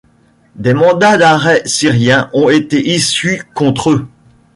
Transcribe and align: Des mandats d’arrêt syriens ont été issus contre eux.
Des 0.55 0.73
mandats 0.73 1.15
d’arrêt 1.15 1.61
syriens 1.67 2.31
ont 2.33 2.49
été 2.49 2.83
issus 2.95 3.43
contre 3.53 3.91
eux. 3.91 4.07